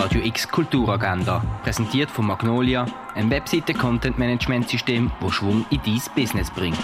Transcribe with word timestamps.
Radio 0.00 0.22
X 0.24 0.48
Kulturagenda, 0.48 1.44
präsentiert 1.62 2.10
von 2.10 2.26
Magnolia, 2.26 2.86
ein 3.14 3.28
Webseite-Content-Management-System, 3.28 5.10
das 5.20 5.32
Schwung 5.34 5.66
in 5.68 5.78
dein 5.84 6.00
Business 6.16 6.50
bringt. 6.50 6.78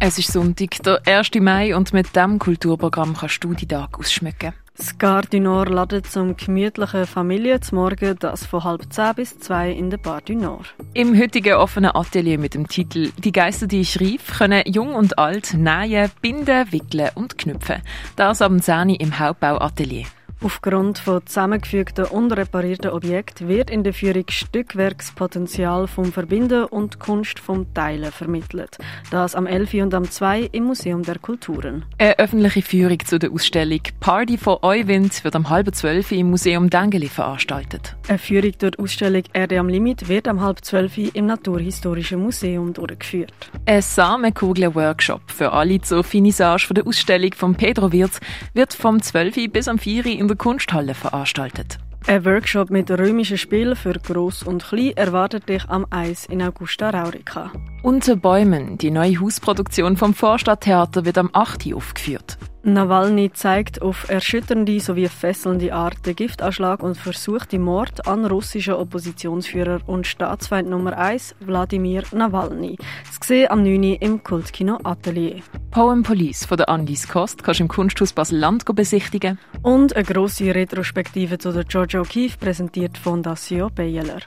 Es 0.00 0.18
ist 0.18 0.32
Sonntag, 0.32 0.82
der 0.82 1.00
1. 1.06 1.30
Mai, 1.36 1.76
und 1.76 1.92
mit 1.92 2.16
diesem 2.16 2.40
Kulturprogramm 2.40 3.16
kannst 3.16 3.44
du 3.44 3.54
die 3.54 3.68
Tag 3.68 3.96
ausschmücken. 4.00 4.52
Das 4.76 4.98
Gare 4.98 5.28
du 5.30 5.38
Nord 5.38 5.68
ladet 5.68 6.08
zum 6.08 6.36
gemütlichen 6.36 7.06
Familienzmorgen, 7.06 8.16
das 8.18 8.46
von 8.46 8.64
halb 8.64 8.92
zehn 8.92 9.14
bis 9.14 9.38
zwei 9.38 9.70
in 9.70 9.90
der 9.90 9.98
Bar 9.98 10.20
du 10.24 10.34
Nord. 10.34 10.74
Im 10.92 11.16
heutigen 11.16 11.54
offenen 11.54 11.94
Atelier 11.94 12.38
mit 12.38 12.54
dem 12.54 12.66
Titel 12.66 13.12
Die 13.18 13.30
Geister, 13.30 13.68
die 13.68 13.82
ich 13.82 14.00
rief, 14.00 14.38
können 14.38 14.64
jung 14.66 14.96
und 14.96 15.20
alt 15.20 15.54
nähen, 15.54 16.10
binden, 16.20 16.72
wickeln 16.72 17.10
und 17.14 17.38
knüpfen. 17.38 17.82
Das 18.16 18.42
am 18.42 18.60
10 18.60 18.88
im 18.88 19.20
Hauptbauatelier. 19.20 20.06
Aufgrund 20.42 20.98
von 20.98 21.20
zusammengefügten 21.26 22.06
und 22.06 22.32
reparierten 22.32 22.90
Objekten 22.92 23.46
wird 23.46 23.68
in 23.68 23.84
der 23.84 23.92
Führung 23.92 24.24
Stückwerkspotenzial 24.26 25.86
vom 25.86 26.06
Verbinden 26.12 26.64
und 26.64 26.98
Kunst 26.98 27.38
vom 27.38 27.74
Teilen 27.74 28.10
vermittelt. 28.10 28.78
Das 29.10 29.34
am 29.34 29.46
11. 29.46 29.74
und 29.74 29.92
am 29.92 30.10
2. 30.10 30.48
im 30.52 30.64
Museum 30.64 31.02
der 31.02 31.18
Kulturen. 31.18 31.84
Eine 31.98 32.18
öffentliche 32.18 32.62
Führung 32.62 32.98
zu 33.04 33.18
der 33.18 33.30
Ausstellung 33.32 33.80
Party 34.00 34.38
for 34.38 34.64
Euwind 34.64 35.22
wird 35.24 35.36
am 35.36 35.50
halb 35.50 35.74
zwölf 35.74 36.10
im 36.10 36.30
Museum 36.30 36.70
Dengeli 36.70 37.08
veranstaltet. 37.08 37.96
Eine 38.08 38.16
Führung 38.16 38.52
durch 38.58 38.72
die 38.72 38.78
Ausstellung 38.78 39.22
Erde 39.34 39.58
am 39.58 39.68
Limit 39.68 40.08
wird 40.08 40.26
am 40.26 40.40
halb 40.40 40.64
zwölf 40.64 40.96
im 40.96 41.26
Naturhistorischen 41.26 42.22
Museum 42.22 42.72
durchgeführt. 42.72 43.34
Ein 43.66 43.82
Samenkugeln-Workshop 43.82 45.20
für 45.30 45.52
alle 45.52 45.82
zur 45.82 46.02
Finissage 46.02 46.72
der 46.72 46.86
Ausstellung 46.86 47.34
von 47.34 47.54
Pedro 47.54 47.92
Wirz 47.92 48.20
wird 48.54 48.72
vom 48.72 49.02
12. 49.02 49.52
bis 49.52 49.68
am 49.68 49.78
4. 49.78 50.06
in 50.06 50.29
der 50.30 50.36
Kunsthalle 50.36 50.94
veranstaltet. 50.94 51.78
Ein 52.06 52.24
Workshop 52.24 52.70
mit 52.70 52.90
römischen 52.90 53.36
Spielen 53.36 53.76
für 53.76 53.92
Gross 53.92 54.42
und 54.42 54.64
Klein 54.64 54.92
erwartet 54.96 55.48
dich 55.48 55.68
am 55.68 55.86
Eis 55.90 56.24
in 56.24 56.40
Augusta 56.40 56.90
Raurica. 56.90 57.52
Unter 57.82 58.16
Bäumen, 58.16 58.78
die 58.78 58.90
neue 58.90 59.20
Hausproduktion 59.20 59.96
vom 59.96 60.14
Vorstadttheater, 60.14 61.04
wird 61.04 61.18
am 61.18 61.30
8. 61.32 61.74
aufgeführt. 61.74 62.38
Nawalny 62.62 63.32
zeigt 63.32 63.80
auf 63.80 64.10
erschütternde 64.10 64.80
sowie 64.80 65.08
fesselnde 65.08 65.72
Art 65.72 66.04
den 66.04 66.14
Giftanschlag 66.14 66.82
und 66.82 66.94
versucht 66.94 67.52
den 67.52 67.62
Mord 67.62 68.06
an 68.06 68.26
russischen 68.26 68.74
Oppositionsführer 68.74 69.80
und 69.86 70.06
Staatsfeind 70.06 70.68
Nummer 70.68 70.98
1 70.98 71.36
Wladimir 71.40 72.02
Nawalny. 72.12 72.76
Das 73.06 73.18
gesehen 73.18 73.50
am 73.50 73.62
9. 73.62 73.94
im 73.94 74.22
Kultkino 74.22 74.78
Atelier. 74.84 75.40
Poem 75.70 76.02
Police 76.02 76.44
von 76.44 76.58
der 76.58 76.68
Andis 76.68 77.08
Kost 77.08 77.42
kannst 77.42 77.60
du 77.60 77.64
im 77.64 77.68
Kunsthaus 77.68 78.12
Basel-Land 78.12 78.66
besichtigen. 78.74 79.38
Und 79.62 79.96
eine 79.96 80.04
grosse 80.04 80.54
Retrospektive 80.54 81.38
zu 81.38 81.52
der 81.52 81.64
George 81.64 81.98
O'Keeffe 81.98 82.38
präsentiert 82.38 82.98
Fondation 82.98 83.72
Beyeler. 83.74 84.20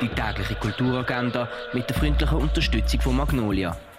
Die 0.00 0.08
tägliche 0.08 0.54
Kulturagenda 0.54 1.48
mit 1.72 1.88
der 1.88 1.96
freundlichen 1.96 2.38
Unterstützung 2.38 3.00
von 3.00 3.16
Magnolia, 3.16 3.76